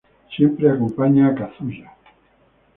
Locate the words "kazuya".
1.35-1.93